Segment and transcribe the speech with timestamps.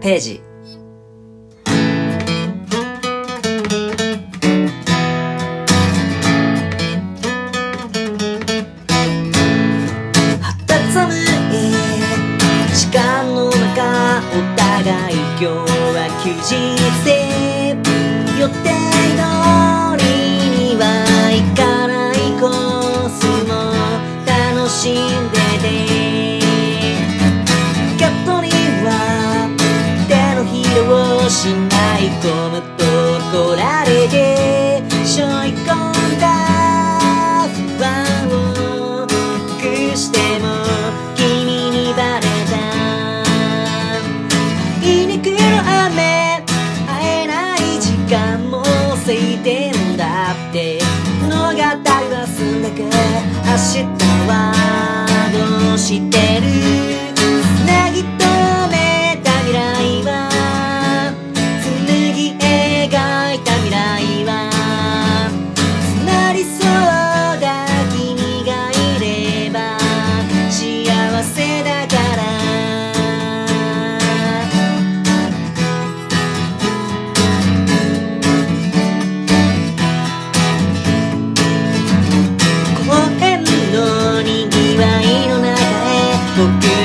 [0.00, 0.40] ページ。
[10.40, 11.26] 肌寒い
[12.74, 17.29] 時間の中お互い今日は休日
[49.10, 50.78] ついてんだって。
[51.20, 53.82] 物語は済んだか明日
[54.28, 54.30] は
[55.66, 56.89] どうしてる？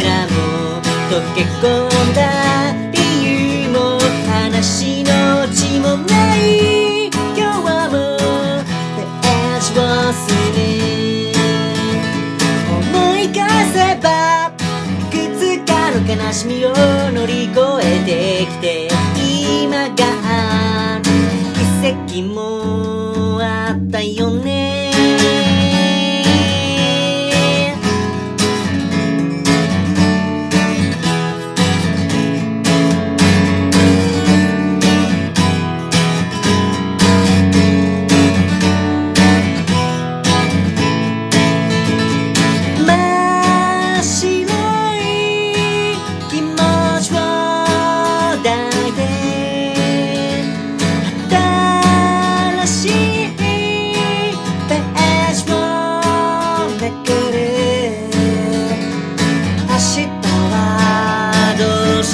[0.00, 0.32] らも
[1.10, 2.20] 溶け込んだ
[2.92, 3.78] 理由も
[4.26, 5.10] 話の
[5.44, 6.38] うちもない
[7.08, 8.18] 今日はもう
[9.22, 10.58] ページを進む
[12.78, 13.38] 思い返
[13.72, 14.06] せば
[14.50, 16.68] いくつかの悲しみを
[17.12, 18.88] 乗り越えてきて
[19.62, 19.94] 今が
[21.54, 22.83] 奇跡も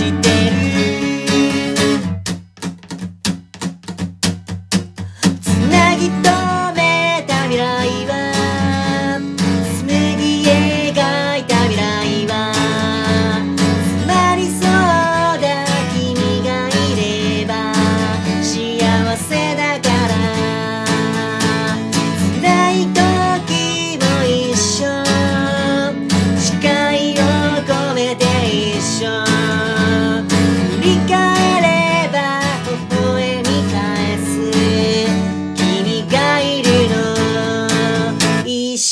[0.00, 0.49] して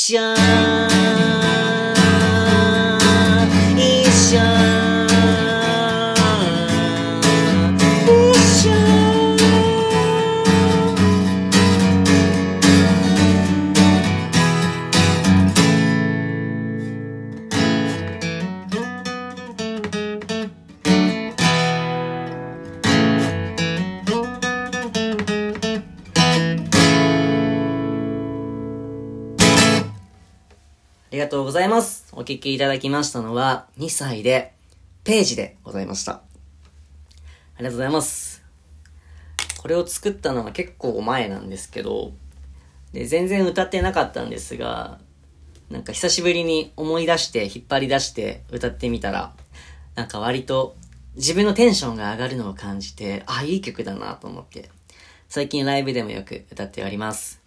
[0.09, 0.68] 一
[31.09, 32.07] ありがとうございます。
[32.11, 34.53] お聞きいただきましたのは、2歳で、
[35.03, 36.11] ページでございました。
[36.13, 36.21] あ
[37.57, 38.43] りがとうございます。
[39.57, 42.11] これを作ったのは結構前なんですけど、
[42.93, 44.99] で、全然歌ってなかったんですが、
[45.71, 49.33] なんか久しぶりに思い出して、引っ張り出して歌ってみたら、
[49.95, 50.75] なんか割と
[51.15, 54.69] 自分のテンションが上がるのを感じて、あ、いい曲だなと思って、
[55.27, 57.41] 最近ライブでもよく歌っております。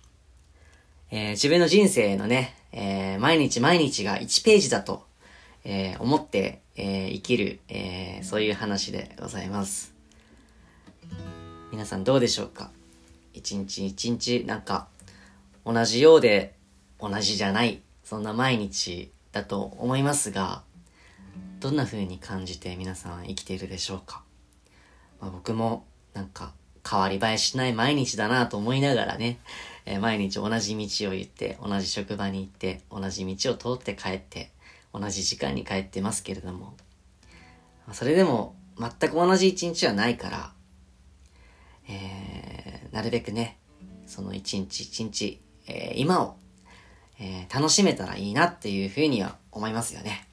[1.13, 5.07] えー自分の人生のね、えー毎日毎日が1ページだと、
[5.63, 9.95] えー思って、えー生きる、えーそういう話でございます。
[11.71, 12.73] 皆さんどうでしょうか？
[13.33, 14.89] 一日一日なんか
[15.65, 16.57] 同じようで
[16.99, 20.65] 同じじゃない、そんな毎日だと思いますが、
[21.61, 24.25] どんな風に感じて皆さん生きているでしょうか、
[25.21, 26.55] まあ、僕もなんか
[26.89, 29.39] 変わり映えしない毎日だなと思いながらね、
[29.87, 34.51] えー毎日同じ道を行って、同じ職場に行って、同じ道を通って帰って、
[34.93, 36.75] 同じ時間に帰ってますけれども、
[37.93, 40.53] それでも全く同じ一日はないから、
[41.89, 43.59] えーなるべくね、
[44.07, 46.37] その一日一日、えー今を、
[47.19, 50.27] えー楽しめたらいいなっていうふうには思いますよね。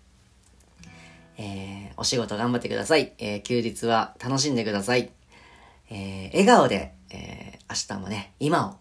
[1.38, 3.14] えーお仕事頑張ってください。
[3.18, 5.12] えー、休日は楽しんでください。
[5.90, 8.76] えー、笑顔で、えー、明日もね、今を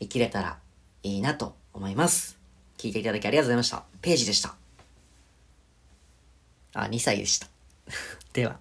[0.00, 0.58] 生きれたら
[1.02, 2.38] いいなと思います。
[2.78, 3.84] 聞いていただきありがとうございました。
[4.00, 4.54] ページでした。
[6.74, 7.48] あ、2歳でした。
[8.32, 8.58] では。